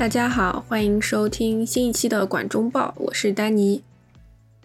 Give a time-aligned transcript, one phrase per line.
[0.00, 3.82] 大家好，欢迎收听新一期的管中报，我是丹尼。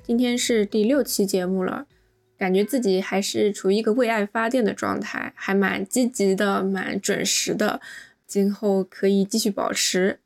[0.01, 1.87] 今天是第六期节目了，
[2.37, 7.81] 感觉自己还是处于一个为爱发电的状态，还蛮积极的，蛮准时的，
[8.25, 10.19] 今后可以继续保持。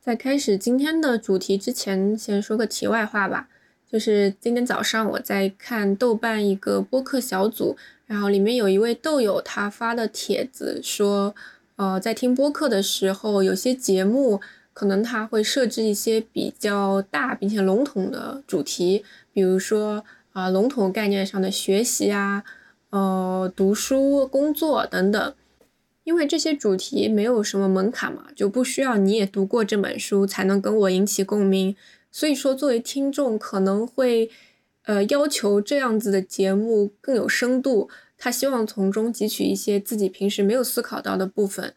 [0.00, 3.48] 在开始今天的主题之前，先说个题外话吧，
[3.88, 7.76] 就是今天早上我在看豆瓣一个播客小组，
[8.06, 11.36] 然后里面有一位豆友他发的帖子说。
[11.78, 14.40] 呃，在听播客的时候，有些节目
[14.72, 22.42] 可能它会设置一些比较大并且笼统的主题，比如说啊，笼统概念上的学习啊，
[22.90, 25.34] 呃，读书、工作等等。
[26.02, 31.76] 因为这些主题没有什么门槛嘛，就不需要你也读过这本书才能跟我引起共鸣。
[32.10, 34.28] 所以说，作为听众可能会
[34.86, 37.88] 呃要求这样子的节目更有深度。
[38.18, 41.72] 他希望从中汲取一些自己平时没有思考到的部分，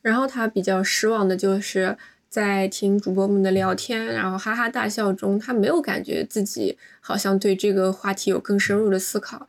[0.00, 1.96] 然后他比较失望的就是
[2.28, 9.46] 在听主播们的聊天，然后哈哈大笑中，他没有感觉自己好像对这个话题有更深入的思考。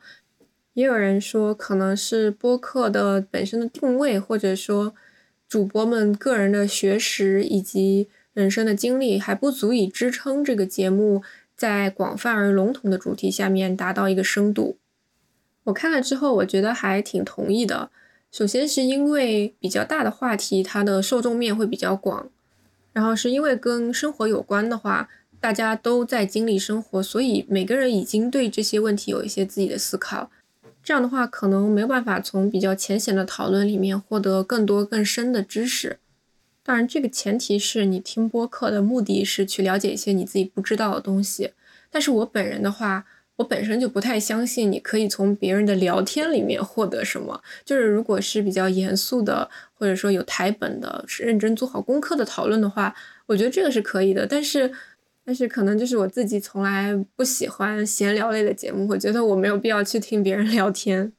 [0.74, 4.94] 也有人说，可能是播客的本身的定位，或者说
[5.48, 11.22] 主播们个人的学识以及人生的经历还不足以支撑这个节目
[11.56, 14.76] 在广泛而笼统的主题下面达到一个深度。
[15.64, 17.90] 我看了之后，我觉得还挺同意的。
[18.30, 22.26] 首先是因为比较大的话题，它的受众面会比较广；
[22.92, 25.08] 然后是因为跟生活有关的话，
[25.40, 30.30] 大家都在经历生活，所以每个人已经对这些问题有一些自己的思考。
[30.82, 35.98] 这样的话，可能没有办法从比较浅显的讨论里面获得更多更深的知识。
[36.62, 41.52] 当然，这个前提是你听播客的目的是去了解一些你自己不知道的东西。
[41.90, 47.42] 但是我本人的话，我本身就不太相信你可以从别人的聊天里面获得什么。
[47.64, 52.94] 就是如果是比较严肃的，或者说有台本的，是认真做好功课的讨论的话，
[53.26, 54.24] 我觉得这个是可以的。
[54.24, 54.70] 但是，
[55.24, 61.12] 但是可能就是我自己从来不喜欢闲聊类的节目，我觉得我没有必要去听别人 聊天。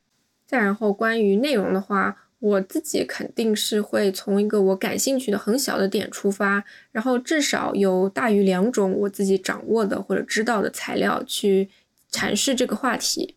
[0.45, 11.67] 再然后关于内容的话，我自己肯定是会从一个我感兴趣的很小的点出发，然后至少有大于两种我自己掌握的或者知道的材料去。
[12.15, 13.35] 阐释这个话题，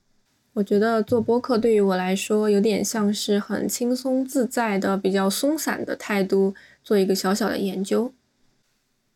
[0.52, 8.12] 我觉得做播客对于我来说有点像是很轻松自在的、比较松散的态度，做一个小小的研究。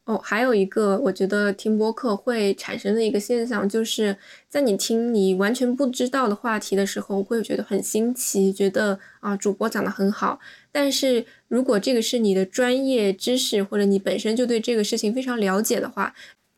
[0.04, 4.16] 哦，还有一个我觉得听播客会产生的一个现象，就是
[4.48, 10.40] 在你听你完全不知道的话题的时候，会觉得很新奇，觉得啊主播讲的很好。
[10.72, 16.12] 但是如果这个是你的专业知识，或者你本身就对这个事情非常了解的话，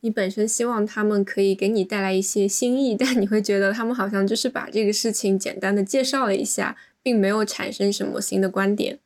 [0.04, 8.98] 你本身希望他们可以给你带来一些新意， 但你会觉得他们好像就是把这个事情简单的介绍了一下，并没有产生什么新的观点。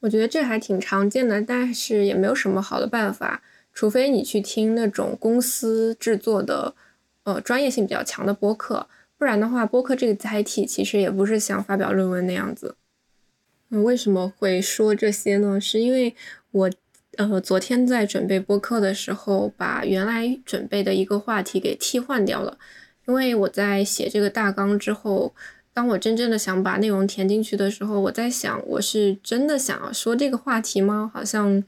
[0.00, 3.42] 我觉得这还挺常见的，但是也没有什么好的办法，
[3.72, 6.74] 除非你去听那种公司制作的，
[7.22, 8.86] 呃，专业性比较强的播客，
[9.16, 12.76] 不然的话，播客这个载体其实也不是像发表论文那样子。
[13.70, 15.58] 嗯，为什么会说这些呢？
[15.58, 16.14] 是因为
[16.50, 16.70] 我。
[17.16, 22.58] 呃，昨天在准备播客的时候，把原来准备的一个话题给替换掉了。
[23.06, 25.34] 因为我在写这个大纲之后，
[25.72, 31.10] 当我真正的想把内容填进去的时候，我在想，我是真的想要说这个话题吗？
[31.14, 31.62] 好像，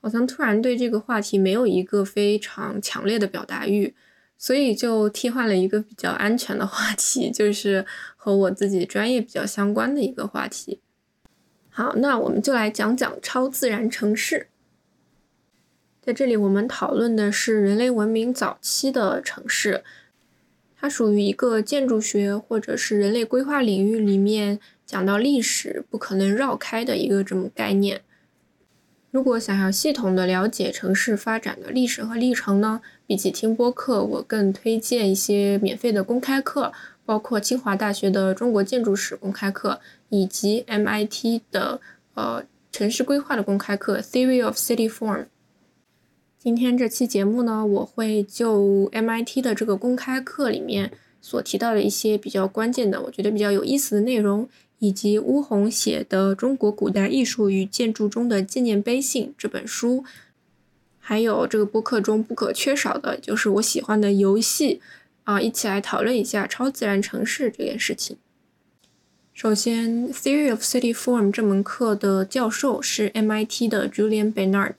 [0.00, 3.94] 好像突然对这个话题没有一个非常强烈的表达欲，
[4.36, 7.86] 所以就替换了一个比较安全的话题，就是
[8.16, 10.80] 和我自己专业比较相关的一个话题。
[11.70, 14.48] 好，那我们就来讲讲超自然城市。
[16.06, 19.82] 在这里，我们讨论的是人类文明早期的城市，
[20.78, 28.02] 它属于一个建筑学或者是人类规划领域里面讲到历史不可能绕开的一个这么概念。
[29.10, 36.72] 如果想要系统的了解城市发展的历史和历程呢，比起听播客，我更推荐一些免费的公开课，
[37.04, 39.80] 包括清华大学的中国建筑史公开课，
[40.10, 41.80] 以及 MIT 的
[42.14, 45.24] 呃城市规划的公开课 Theory of City Form。
[46.46, 54.48] 今天这期节目呢，我会就 MIT 的这个公开课里面所提到的一些比较关键的，我觉得比较有意思的内容，
[54.78, 60.04] 以及乌宏写的《中国古代艺术与建筑中的纪念碑信》这本书，
[61.00, 64.80] 还有这个播客中不可缺少的就是我喜欢的游戏
[65.24, 68.16] 啊，一起来讨论一下超自然城市这件事情。
[69.34, 74.76] 首先，《Theory of City Form》这门课的教授是 MIT 的 Julian Bernard。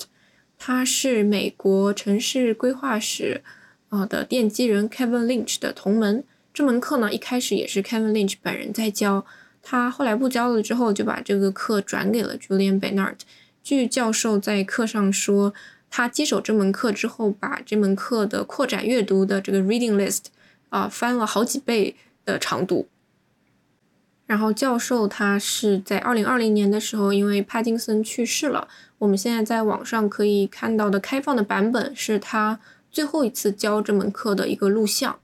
[0.58, 3.42] 他是美国城市规划史
[3.90, 6.24] 啊的奠基人 Kevin Lynch 的同门。
[6.54, 9.26] 这门课呢，一开始也是 Kevin Lynch 本人在教。
[9.62, 13.18] 他后来不教了之后，就把这个课转给了 Julian Bernard。
[13.62, 15.54] 据教授在课上说，
[15.90, 20.26] 他接手这门课之后，把这门课的扩展阅读的这个 reading list
[20.70, 21.96] 啊翻了好几倍
[22.26, 22.88] 的长度。
[24.28, 28.68] 然后教授他是在二零二零年的时候，因为帕金森去世了。
[29.00, 32.60] 我们现在在网上可以看到的开放的版本是他
[32.92, 35.18] 最后一次教这门课的一个录像。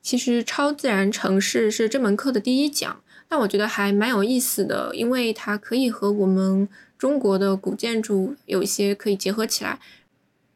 [0.00, 6.66] 其实超自然城市是这门课的第一讲，但我觉得还蛮有意思的，因为它可以和我们
[6.96, 9.78] 中国的古建筑有一些可以结合起来。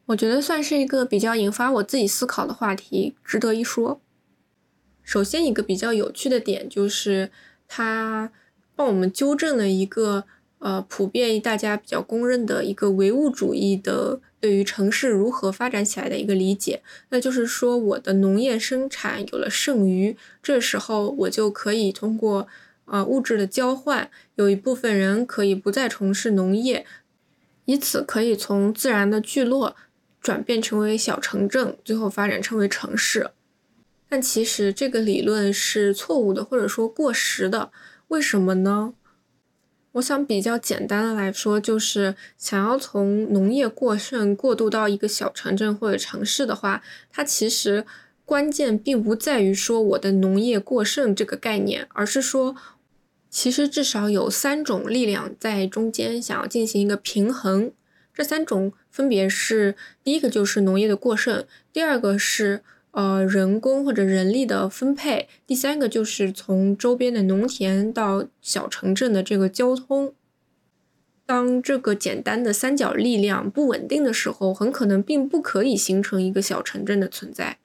[0.07, 4.01] 我觉得算是一个比较引发我自己思考的话题，值得一说。
[5.03, 7.29] 首先，一个比较有趣的点就是，
[7.67, 8.31] 它
[8.75, 10.23] 帮我们纠正了一个
[10.59, 16.81] 呃普遍大家比较公认的一个唯物主义的对于城市如何发展起来的一个理解。
[17.09, 22.47] 那就是说，我的农业生产有了剩余，这时候我就可以通过
[22.85, 26.85] 呃物质的交换，有一部分人可以不再从事农业，
[27.65, 29.75] 以此可以从自然的聚落
[30.21, 33.31] 转变成为小城镇，最后发展成为城市。
[34.13, 37.71] 但其实这个理论是错误的，或者说过时的。
[38.09, 38.93] 为什么呢？
[39.93, 47.87] 我想比较简单的来说，就是想要从农业过剩过渡到一个小城镇或者城市的话，它其实
[48.23, 52.55] 关键并不在于说我的农业过剩这个概念，而是说，
[53.31, 57.71] 其实至少有三种力量在中间想要进行一个平衡。
[58.13, 62.61] 这三种分别是：第一个就是农业的过剩，第二个是。
[62.93, 70.13] 呃，人工或者人力的分配，第三个就是从周边的农田到小城镇的这个交通。
[71.25, 77.57] 当这个简单的三角力量不稳定的时候，很可能并不可以形成一个小城镇的存在。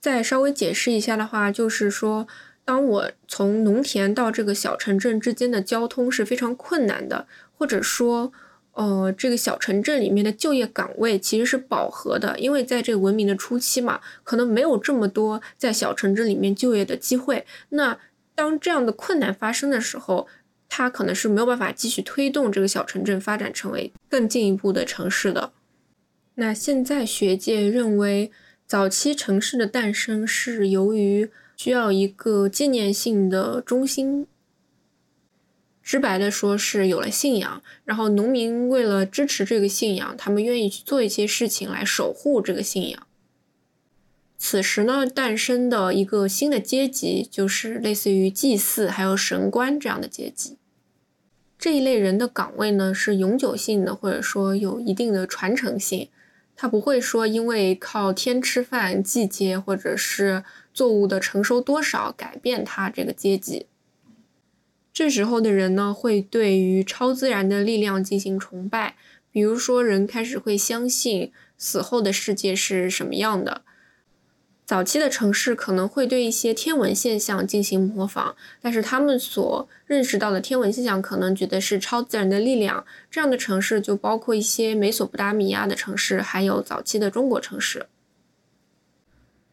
[0.00, 2.26] 再稍微解释一下的话，就是说，
[2.64, 7.26] 当我从农田到这个小城镇之间的交通是非常困难的，
[7.58, 8.32] 或者说。
[8.74, 17.44] 呃，这个小城镇里面的就业岗位其实是饱和的，因为在这个文明的初期嘛，可能没有这么多在小城镇里面就业的机会。
[17.68, 17.98] 那
[18.34, 20.26] 当这样的困难发生的时候，
[20.70, 25.52] 它可能是没有办法继续推动这个小城镇发展成为更进一步的城市的。
[26.36, 28.30] 那现在学界认为，
[28.66, 34.26] 早期城市的诞生是由于需要一个纪念性的中心。
[35.82, 43.06] 直白的说，是有了信仰，然后农民为了支持这个信仰，他们愿意去做一些事情来守护这个信仰。
[44.38, 50.56] 此时呢，诞生的一个新的阶级，就是类似于祭祀还有神官这样的阶级。
[51.58, 56.08] 这一类人的岗位呢，是永久性的，或者说有一定的传承性，
[56.56, 60.42] 他不会说因为靠天吃饭、季节或者是
[60.74, 63.66] 作物的成熟多少改变他这个阶级。
[64.92, 68.96] 这时候的人呢，会对于超自然的力量进行崇拜，
[69.30, 73.62] 比如说，人开始会相信死后的世界是什么样的。
[74.66, 82.84] 早期的城市可能会对一些天文现象进行模仿，但是他们所认识到的天文现象可能觉得是超自然的力量。
[83.10, 87.86] 这样的城市就包括一些美索不达米亚的城市，还有早期的中国城市。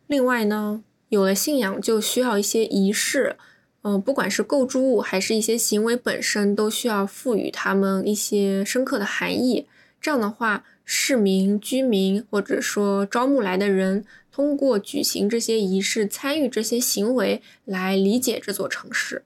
[0.08, 3.38] 另外呢，有了信仰就需要一些仪式。
[3.82, 9.68] 嗯，不管是构筑物还是一些行为本身，都需要赋予他们一些深刻的含义。
[10.02, 19.24] 这样的话，市民、居民或者说招募来的人，通过举行这些仪式、参与这些行为来理解这座城市。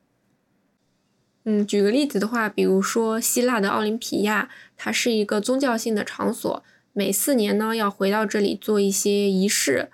[1.45, 9.89] 嗯，举个例子的话，比如说希腊的奥林匹亚，它是一个宗教性的场所，每四年呢要回到这里做一些仪式，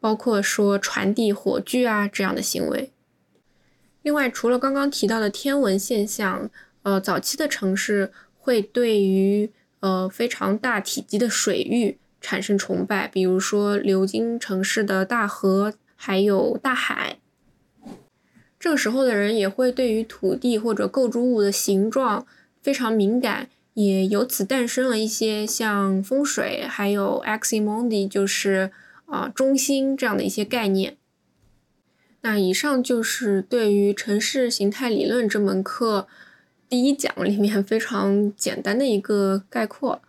[0.00, 2.90] 包括说传递火炬啊这样的行为。
[4.06, 6.48] 另外，除了刚刚提到的天文现象，
[6.84, 17.16] 呃，早期的城市会对于呃非常大体积的水域产生崇拜，比如说流经城市的大河，还有大海。
[18.60, 22.24] 这个时候的人也会对于土地或者构筑物的形状
[22.62, 28.70] 非常敏感，也由此诞生了一些像风水，还有 Aximundi，就是
[29.06, 30.96] 啊中心这样的一些概念。
[32.22, 36.08] 那以上就是对于城市形态理论这门课
[36.68, 40.02] 第一讲里面非常简单的一个概括。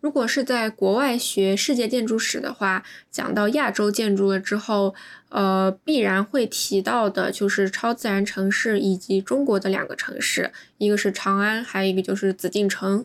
[0.00, 4.94] 如果是在国外学世界建筑史的话，讲到亚洲建筑了之后，
[5.30, 13.04] 呃，必然会提到的就是超自然城市以及中国的两个城市，一个是长安，还有一个就是紫禁城。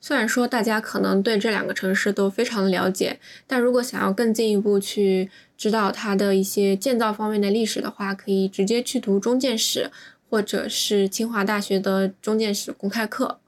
[0.00, 9.90] 虽然说大家可能对这两个城市都非常的了解，但如果想要更进一步去知道它的一些建造方面的历史的话，可以直接去读中建史，
[10.30, 13.38] 或者是清华大学的中建史公开课。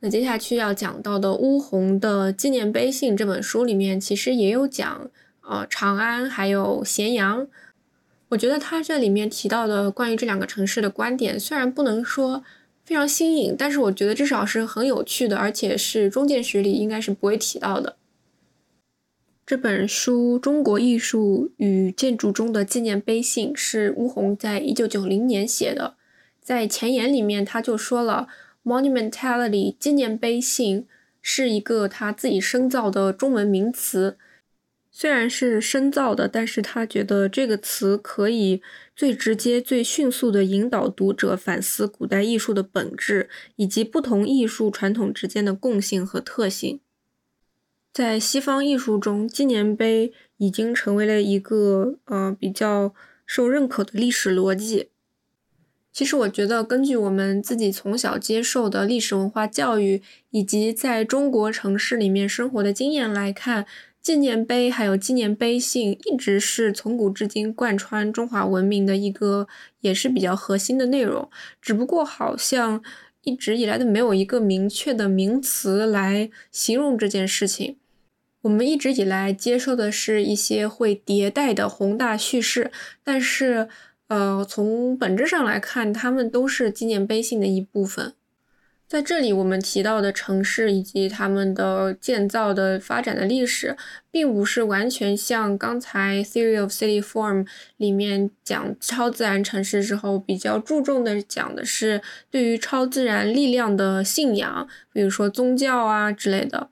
[0.00, 5.08] 那接下去要讲到的乌洪的纪念碑信这本书里面，其实也有讲，
[5.42, 7.46] 呃，长安还有咸阳。
[8.30, 12.42] 我觉得他这里面提到的关于这两个城市的观点，虽然不能说
[12.86, 17.96] 非常新颖，但是我觉得至少是很有趣的，而且是中建史里应该是不会提到的。
[19.44, 25.96] 这本书《中国艺术与建筑中的纪念碑信》是乌洪在一九九零年写的，
[26.40, 28.28] 在前言里面他就说了。
[28.64, 30.88] Monumentality 纪念碑信
[31.22, 34.18] 是一个他自己深造的中文名词，
[34.90, 38.60] 虽然是深造的，但是他觉得这个词可以
[38.96, 46.80] 最直接、最迅速地引导读者反思古代艺术的本质，以及不同艺术传统之间的共性和特性。
[47.92, 52.94] 在西方艺术中，纪念碑已经成为了一个呃比较
[53.26, 54.88] 受认可的历史逻辑。
[55.92, 63.66] 其实我觉得，根据我们自己从小接受的历史文化教育，以及在中国城市里面生活的经验来看，
[64.06, 69.48] 纪念碑还有纪念碑信，一直是从古至今贯穿中华文明的一个，
[69.80, 71.28] 也是比较核心的内容。
[71.60, 72.80] 只不过好像
[73.24, 77.78] 一直以来都没有一个明确的名词来形容这件事情。
[78.42, 82.70] 我们一直以来接受的是一些会迭代的宏大叙事，
[83.02, 83.68] 但是。
[84.08, 88.14] 呃，从本质上来看，它们都是纪念碑信的一部分。
[88.88, 93.76] 在这里，我们提到的城市以及他们的建造的发展的历史，
[94.12, 97.42] 并不是完全像刚才《Theory of City Form》
[97.78, 102.00] 里面讲超自然城市之后，比较注重的讲的是
[102.30, 106.70] 对于超自然力量的信仰，比如说宗教啊之类的。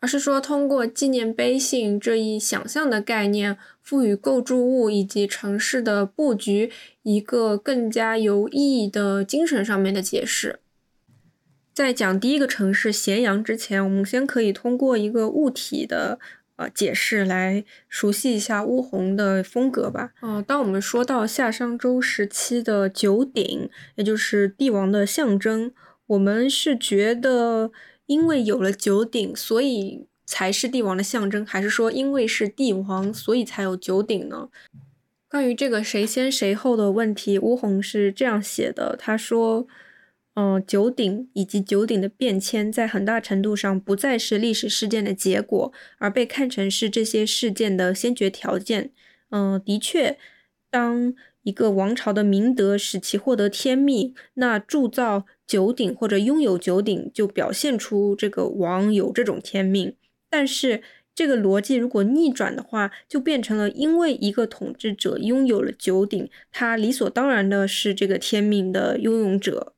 [0.00, 6.70] 而是说，通过纪念碑信这一想象的概念，赋予构筑物以及城市的布局
[7.02, 10.60] 一个更加有意义的精神上面的解释。
[11.84, 16.18] 在讲第一个城市咸阳之前，我们先可以通过一个物体的
[16.56, 20.12] 呃解释来熟悉一下乌洪的风格吧。
[20.20, 25.72] 哦，当我们说到夏商周时期的九鼎，也就是帝王的象征，
[26.08, 27.70] 我们是觉得。
[28.06, 34.48] 因为有了九鼎，所以才是帝王的象征，还是说因为是帝王，所以才有九鼎呢？
[35.28, 39.68] 关于这个谁先谁后的问题，乌洪是这样写的：他说，
[40.40, 48.90] 嗯，九鼎以及九鼎的变迁，在很大程度上不再是历史事件的结果，而被看成是这些事件的先决条件。
[49.32, 50.16] 嗯，的确，
[50.70, 55.26] 当一个王朝的明德使其获得天命，那铸造。
[55.46, 59.96] 九鼎或者拥有九鼎，就表现出这个王有这种天命。
[60.30, 60.80] 但是
[61.12, 69.74] 这个逻辑如果逆转的话，就变成了因为一个统治者拥有了九鼎，他理所当然的是这个天命的拥有者。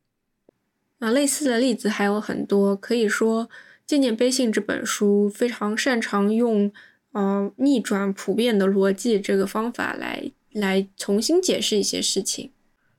[1.03, 2.77] 啊，类似的例子还有很多。
[2.77, 3.47] 可以说，
[3.85, 6.73] 《纪念碑信》这本书非常擅长用
[7.11, 12.53] 呃逆转普遍的逻辑这个方法来来重新解释一些事情。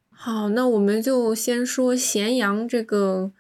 [0.10, 3.32] 好，那我们就先说咸阳这个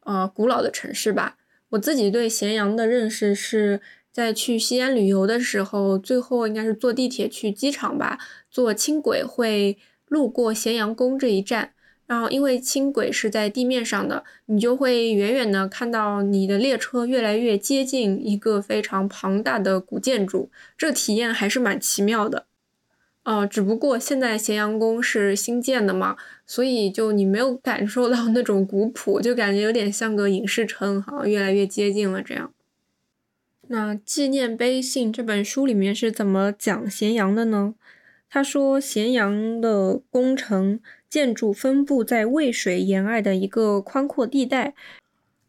[0.00, 1.36] 呃古老的城市吧。
[1.68, 8.18] 我自己对咸阳的认识是在去西安旅游的时候，最后应该是坐地铁去机场吧，
[8.50, 11.74] 坐轻轨会路过咸阳宫这一站。
[12.08, 22.46] 然后因为轻轨是在地面上的，你就会远远的看到你的列车越来越接近一个非常庞大的古建筑，这体验还是蛮奇妙的。
[23.24, 32.50] 哦，只不过现在咸阳宫是新建的嘛，所以就你没有感受到那种古朴，就感觉有点像个影视城，好像越来越接近了这样。
[33.66, 37.74] 那《纪念碑信》这本书里面是怎么讲咸阳的呢？
[38.30, 44.74] 他说，咸阳的工程建筑分布在渭水沿岸的一个宽阔地带，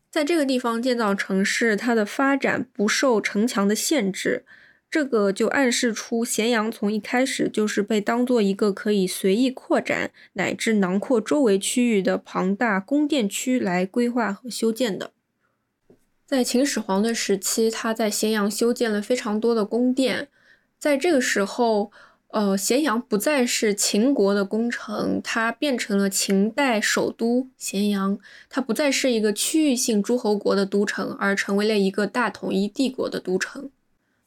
[0.09, 4.45] 在这个地方建造城市，它的发展不受城墙的限制。
[4.91, 15.11] 这个就暗示出咸阳从一开始就是被当做一个可以随意扩展乃至囊括周围区域的庞大宫殿区来规划和修建的。
[16.25, 20.27] 在秦始皇的时期，他在咸阳修建了非常多的宫殿。
[20.79, 21.91] 在这个时候，
[22.29, 28.19] 呃，咸阳不再是秦国的工程，它变成了秦代首都咸阳。
[28.49, 33.71] 它不再是一个区域性诸侯国的都城，而成为了一个大统一帝国的都城。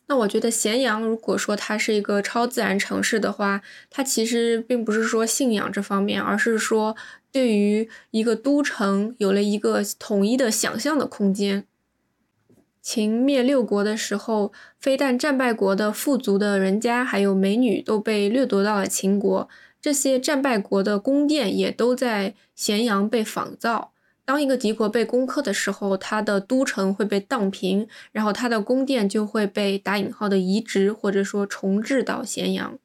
[0.09, 6.97] 那我觉得咸阳，如果说它是一个超自然城市的话，它其实并不是说信仰这方面，而是说
[7.31, 11.67] 对于一个都城有了一个统一的想象的空间。
[12.83, 19.49] 秦灭六国的时候，非但战败国的富足的人家还有美女都被掠夺到了秦国，
[19.81, 23.93] 这些战败国的宫殿也都在咸阳被仿造。
[24.25, 32.79] 当一个敌国被攻克的时候，他的都城会被荡平，然后他的宫殿就会被打引号的移植或者说重置到咸阳。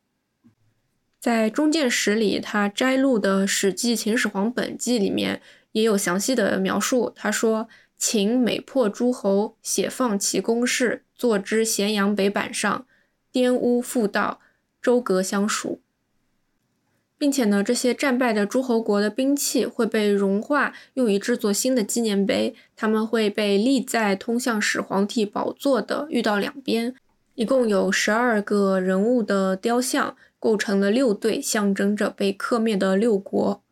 [1.19, 7.11] 在中建史里，他摘录的《史记·秦始皇本纪》里面也有详细的描述。
[7.15, 12.85] 他说：“秦每破诸侯，写放其宫室，坐之咸阳北板上，
[13.31, 14.39] 颠屋复道，
[14.81, 15.81] 周阁相属。”
[17.19, 22.53] 并且呢，这些战败的诸侯国的兵器会被融化，用于制作新的纪念碑。
[22.75, 26.93] 他们会被立在通向始皇帝宝座的御道两边，
[27.33, 30.15] 一共有十二个人物的雕像。
[30.39, 33.63] 构成了六对，象征着被克灭的六国。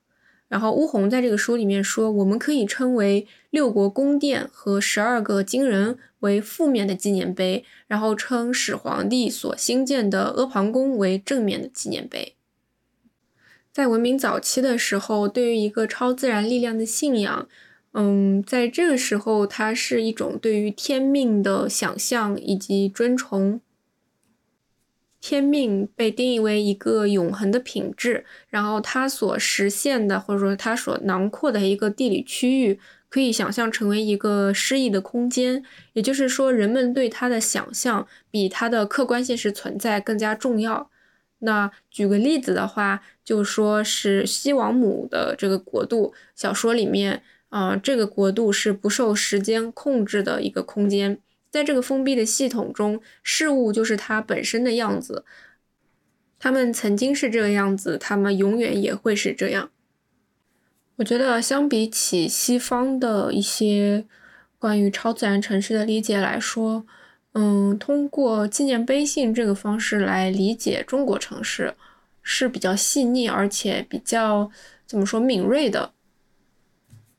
[0.55, 12.35] 然后乌洪在这个书里面说，我们可以称为六国宫殿和十二个金人为负面的纪念碑，然后称始皇帝所兴建的阿房宫为正面的纪念碑。
[13.74, 17.50] 在文明早期的时候，对于一个超自然力量的信仰，
[17.91, 23.59] 嗯，在这个时候，它是一种对于天命的想象以及尊崇。
[25.27, 32.79] 天命被定义为一个永恒的品质，然后它所实现的，或者说它所囊括的一个地理区域，
[33.10, 35.63] 可以想象成为一个诗意的空间。
[35.94, 40.91] 也就是说，人们对它的想象比它的客观现实存在更加重要。
[41.39, 51.17] 那举个例子的话，就说是西王母的这个国度，小说里面，啊，这个国度是不受时间控制的一个空间。
[51.55, 55.24] 在这个封闭的系统中，事物就是它本身的样子。
[56.37, 59.72] 他们曾经是这个样子，他们永远也会是这样。
[60.98, 64.05] 我觉得，相比起西方的一些
[64.59, 66.85] 关于超自然城市的理解来说，
[67.31, 71.74] 嗯，通过纪念碑信这个方式来理解中国城市
[72.22, 74.51] 是比较细腻，而且比较
[74.85, 75.94] 怎么说敏锐的。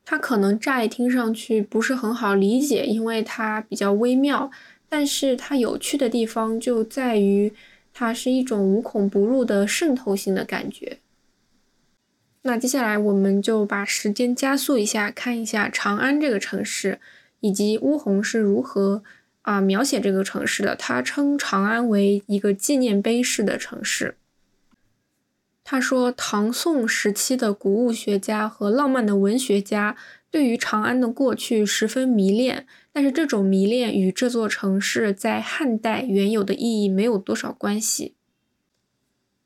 [0.08, 4.50] 它可能乍一听上去不是很好理解，因为它比较微妙。
[4.88, 7.52] 但是它有趣的地方就在于，
[7.92, 10.98] 它是一种无孔不入的渗透性的感觉。
[12.42, 17.00] 那接下来我们就把时间加速一下，看一下长安这个城市，
[17.40, 19.02] 以及乌洪是如何
[19.42, 20.76] 啊描写这个城市的。
[20.76, 24.14] 他称长安为一个纪念碑式的城市。
[25.68, 29.96] 他说，唐宋时期的古物学家和浪漫的文学家
[30.30, 38.14] 对于长安的过去十分迷恋，但是这种迷恋与这座城市在汉代原有的意义没有多少关系。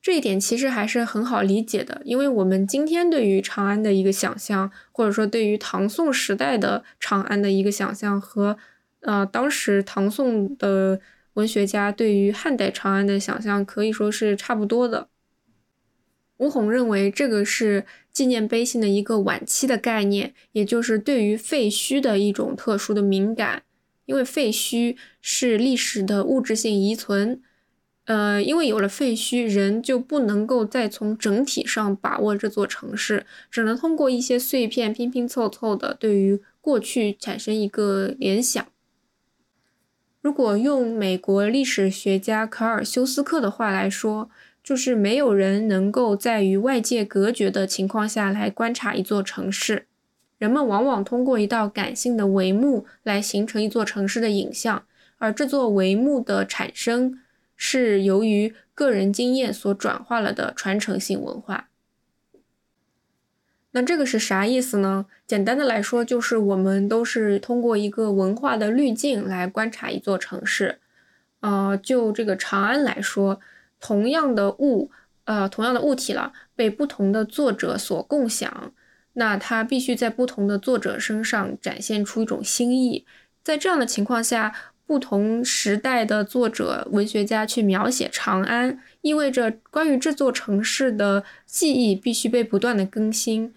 [0.02, 8.58] 这一点其实还是很好理解的，因为我们今天对于长安的一个想象，或者说对于唐宋时代的长安的一个想象，和
[9.00, 11.00] 呃当时唐宋的
[11.32, 15.08] 文学家对于汉代长安的想象可以说是差不多的。
[16.40, 23.62] 吴红认为，这个是纪念碑信的一个晚期的概念，也就是对于废墟的一种特殊的敏感。
[24.06, 27.42] 因为废墟是历史的物质性遗存，
[28.06, 38.66] 呃，因为有了废墟，人就不能够再从整体上把握这座城市，只能通过一些碎片拼拼凑凑的对于过去产生一个联想。
[40.22, 44.28] 如果用美国历史学家卡尔修斯克的话来说，
[44.62, 49.86] 就是没有人能够在与外界隔绝的情况下来观察一座城市。
[50.38, 54.84] 人们往往通过一道感性的帷幕来形成一座城市的影像，
[55.18, 57.20] 而这座帷幕的产生
[57.56, 61.68] 是由于个人经验所转化了的传承性文化。
[63.72, 65.06] 那这个是啥意思呢？
[65.26, 70.78] 简单的来说，就是我们都是通过一个文化的滤镜来观察一座城市。
[71.40, 73.40] 呃，就这个长安来说。
[73.80, 74.90] 同样的物，
[75.24, 78.72] 呃，同样的物体了，被不同的作者所共享，
[79.14, 83.04] 那它必须在不同的作者身上展现出一种新意。
[83.42, 84.54] 在这样的情况下，
[84.86, 93.54] 不同时代的作者、文学家去描写长安，意味着关于这座城市的记忆必须被不断的更新。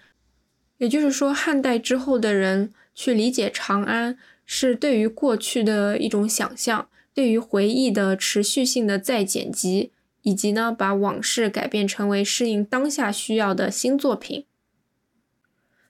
[0.77, 9.91] 也就是说，汉代之后的人去理解长安，是对于过去的一种想象，对于回忆的持续性的再剪辑。
[10.23, 14.45] 以及呢，把往事改变成为适应当下需要的新作品。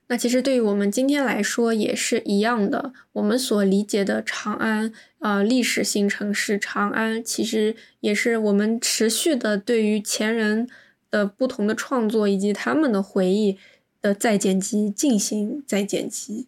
[0.08, 2.94] 那其实对于我们今天来说也是一样的。
[3.14, 10.68] 我们所理解的长安，呃，历史性城市长安，其实也是我们持续的对于前人
[11.10, 13.58] 的不同的创作以及他们的回忆
[14.02, 16.48] 的再剪辑进行再剪辑。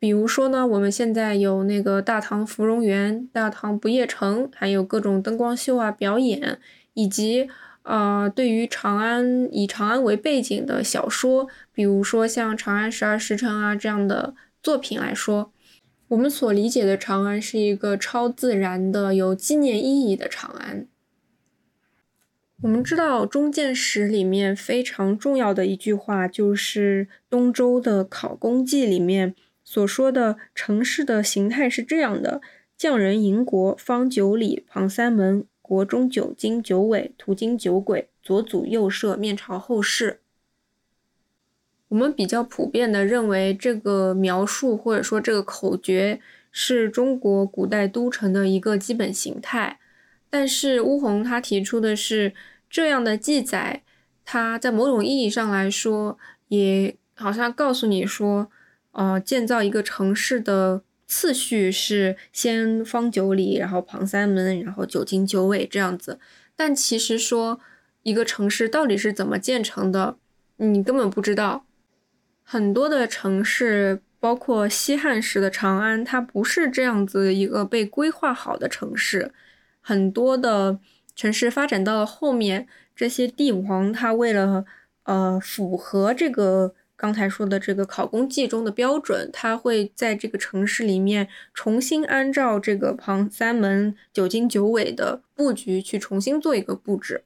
[0.00, 6.58] 比如说呢，我们现在有那个大唐芙蓉园、大唐不夜城，还有各种灯光秀啊、表演，
[6.94, 7.48] 以及
[7.82, 15.52] 呃，对于长安以长安为背景的小说，比如说像《长安十二时辰》啊这样的作品来说，
[16.08, 20.86] 我们所理解的长安是一个超自然的、有纪念意义的长安。
[22.62, 29.34] 我们知道中建史里面非常重要的一句话，就是东周的《考工记》里面
[29.70, 32.40] 所说的城市的形态是这样的：
[32.76, 40.18] 匠人营国，方九里，旁三门，国中九经九纬，途经九轨，左祖右社，面朝后室。
[41.86, 49.78] 我们比较普遍的认为，这个描述或者说这个口诀是中国古代都城的一个基本形态。
[50.28, 52.34] 但是乌宏他提出的是
[52.68, 53.84] 这样的记载，
[54.24, 58.50] 他在某种意义上来说，也好像告诉你说，
[58.92, 66.18] 呃，建造一个城市的次序是先方九里，然后旁三门，然后九经九纬这样子。
[66.56, 67.60] 但其实说
[68.02, 70.16] 一个城市到底是怎么建成的，
[70.56, 71.64] 你根本不知道。
[72.42, 79.32] 很多的城市，包括西汉时的长安，它不是这样子一个被规划好的城市。
[79.80, 80.78] 很多的
[81.14, 84.64] 城市发展到了后面，这些帝王他为了
[85.04, 97.24] 呃符合这个刚才说的这个考工记中的标准，它会在这个城市里面重新按照这个旁三门九经九纬的布局去重新做一个布置。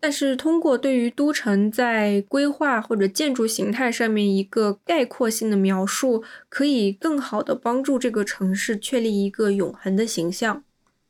[0.00, 10.64] 但是通过对于都城在规划或者建筑形态上面一个概括性的描述，可以更好的帮助这个城市确立一个永恒的形象。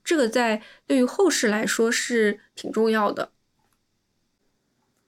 [0.04, 3.30] 这个在对于后世来说是挺重要的。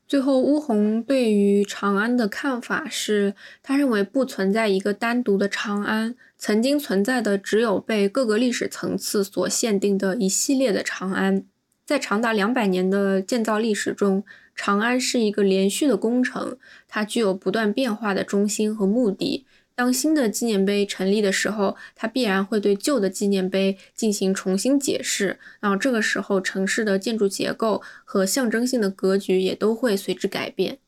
[0.08, 11.44] 最后，乌宏对于长安的看法是，他认为不存在一个单独的长安，曾经存在的只有被各个历史层次所限定的一系列的长安。
[11.84, 14.22] 在长达两百年的建造历史中，
[14.54, 19.44] 长安是一个连续的工程，它具有不断变化的中心和目的。
[19.76, 25.38] 当新的纪念碑成立的时候，它必然会对旧的纪念碑进行重新解释。
[25.60, 30.78] 然后这个时候，城市的建筑结构和象征性的格局也都会随之改变。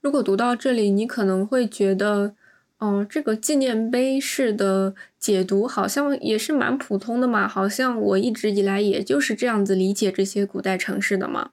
[0.00, 2.34] 如果读到这里，你可能会觉得，
[2.78, 11.50] 哦，这个纪念碑式的解读好像也是蛮普通的嘛，好像我一直以来也就是这样子理解这些古代城市的嘛。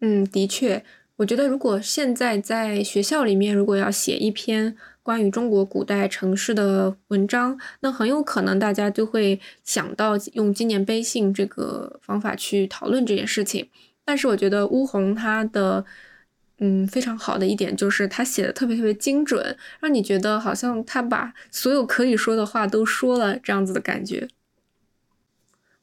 [0.00, 0.84] 嗯，的确。
[1.22, 13.68] 我觉得，如果现在在学校里面，如果要写一篇关于中国古代城市的文章，那很有可能大家就会想到用纪念碑信这个方法去讨论这件事情。
[14.04, 15.84] 但是，我觉得乌宏他的
[16.58, 24.26] 嗯非常好的一点就是他写的特别特别精准，让你觉得好像他把所有可以说的话都说了这样子的感觉。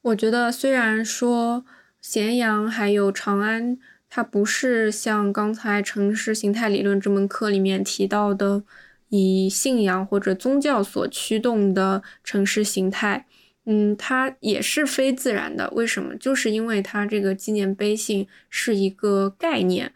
[0.02, 1.63] 我觉得，虽然说
[2.02, 3.78] 咸阳还有长安。
[4.10, 8.63] 它不是像刚才城市形态理论这门课里面提到的，
[9.10, 13.28] 以信仰或者宗教所驱动的城市形态，
[13.65, 15.69] 嗯，它也是非自然的。
[15.76, 16.15] 为什么？
[16.15, 19.93] 就是因为它这个纪念碑信是一个概念，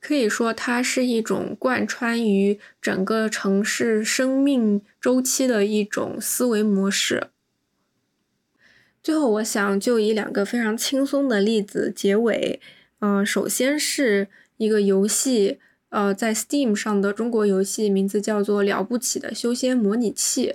[0.00, 7.28] 可以说它是一种贯穿于整个城市生命周期的一种思维模式。
[9.02, 12.58] 最后，我想就以两个非常轻松的例子结尾。
[13.06, 15.58] 嗯，首先是一个游戏，
[15.90, 20.46] 呃，在 Steam 上的中国游戏，名字叫做《了不起的修仙模拟器》。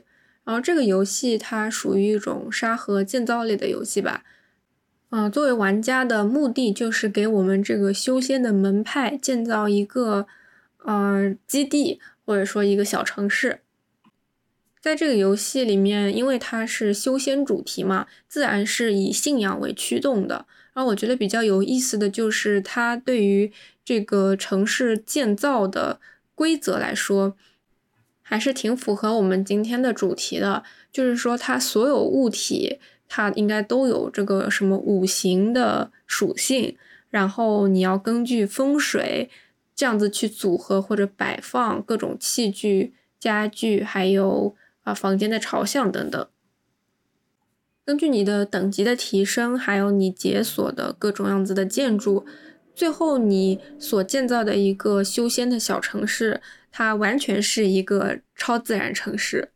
[0.44, 4.24] 然后这个游戏它属于一种沙盒建造类的游戏吧。
[5.12, 10.26] 嗯，作为玩家的目的就是给我们这个修仙的门派建造一个
[10.80, 13.60] 呃基地，或者说一个小城市。
[14.82, 20.48] 在这个游戏里面，因为它是修仙主题嘛，自然是以信仰为驱动的。
[20.80, 23.52] 然后我觉得比较有意思的就是，它对于
[23.84, 26.00] 这个城市建造的
[26.34, 27.36] 规则来说，
[28.22, 30.64] 还是挺符合我们今天的主题的。
[30.90, 36.78] 就是说，它所有物体，它应该都有这个什么五行的属性，
[37.10, 39.30] 然后你要根据风水
[39.76, 46.26] 这样子去组合或者摆放各种器具、家具，还有啊房间的朝向等等。
[47.90, 52.24] 根据你的等级的提升，还有你解锁的各种样子的建筑，
[52.76, 56.40] 最后你所建造的一个修仙的小城市，
[56.72, 59.50] 它完全是一个超自然城市。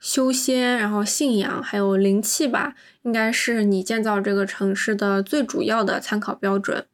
[0.00, 6.84] 修仙，然后信仰，还有灵气吧，应该是你建造这个城市的最主要的参考标准。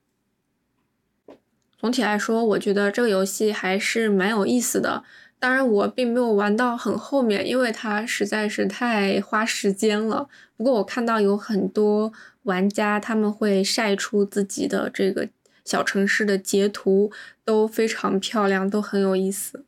[1.79, 5.05] 总体来说，我觉得这个游戏还是蛮有意思的。
[5.39, 10.29] 当然，我并没有玩到很后面，因为它实在是太花时间了。
[10.57, 12.13] 不过我看到有很多
[12.45, 15.29] 玩家他们会晒出自己的这个
[15.65, 17.13] 小城市的截图，
[17.45, 19.65] 都非常漂亮，都很有意思。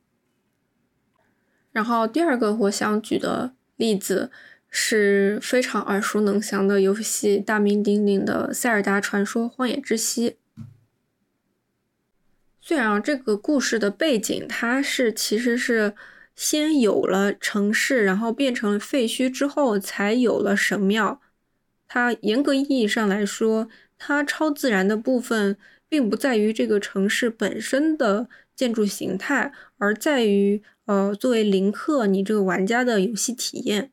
[1.70, 4.30] 然后第二个我想举的例子
[4.70, 10.30] 是非常耳熟能详的游戏，大名鼎鼎的《塞尔达传说：荒野之息》。
[12.68, 15.94] 虽然这个故事的背景，它是其实是
[16.36, 21.18] 先有了城市，然后变成废墟之后，才有了神庙。
[21.86, 25.56] 它严格意义上来说，它超自然的部分
[25.88, 33.90] 并不在于这个城市本身的建筑形态，而在于呃作为林克你这个玩家的游戏体验。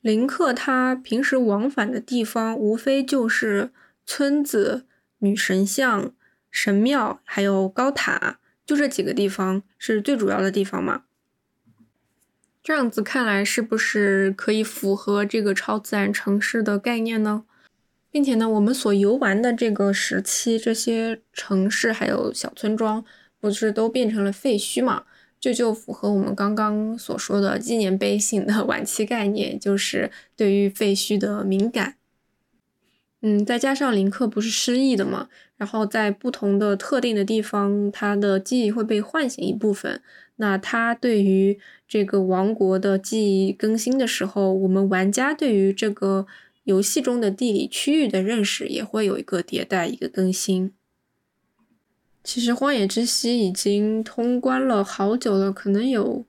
[0.00, 3.72] 林克他平时往返的地方，无非就是
[4.06, 4.86] 村子、
[5.18, 6.14] 女神像。
[6.50, 11.04] 神庙还有高塔，就这几个地方是最主要的地方嘛？
[12.62, 17.44] 这样子看来，是不是可以符合这个超自然城市的概念呢？
[18.10, 23.04] 并且呢，我们所游玩的这个时期，这些城市还有小村庄，
[23.40, 25.04] 不是都变成了废墟嘛？
[25.40, 31.96] 这就符合我们刚刚所说的纪念碑性的 晚期概念，就是对于废墟的敏感。
[33.22, 35.28] 嗯，再加上林克不是失忆的嘛，
[35.60, 40.00] 然后在不同的特定的地方，他的记忆会被唤醒一部分。
[40.36, 46.26] 那他对于这个王国的记忆更新的时候，我们玩家对于这个
[46.64, 50.72] 游戏中的地理区域的认识也会有一个迭代，一个更新。
[52.24, 56.24] 其实《荒野之息》已经通关了好久了，可能有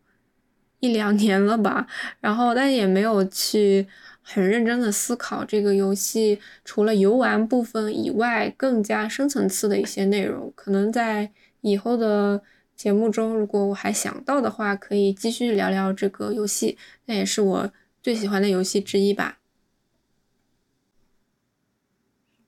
[0.81, 1.87] 一两年了吧，
[2.19, 3.87] 然后但也没有去。
[4.33, 10.51] 很认真的思考这个游戏除了游玩部分以外，更加深层次的一些内容。
[10.55, 12.41] 可能在以后的
[12.75, 16.77] 节目中，如果我还想到的话，可以继续聊聊这个游戏。
[17.05, 19.39] 那也是我最喜欢的游戏之一吧。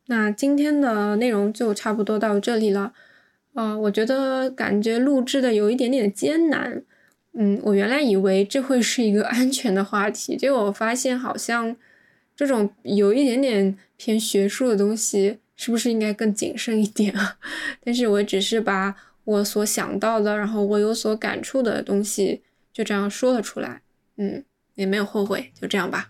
[0.08, 2.94] 那今天的内容就差不多到这里了。
[3.54, 6.84] 啊，我觉得感觉录制的有一点点艰难。
[7.36, 11.76] 嗯，我原来以为这会是一个 安全的话题，结果我发现好像
[12.36, 17.38] 这种有一点点偏学术的东西，是不是应该更谨慎一点啊？
[17.84, 22.42] 但是我只是把我所想到的，然后我有所感触的东西，
[22.72, 23.82] 就这样说了出来。
[24.18, 24.44] 嗯，
[24.76, 26.10] 也没有后悔，就这样吧。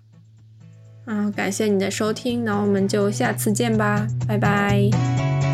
[1.05, 5.52] 嗯，感谢你的收听，那我们就下次见吧，拜拜。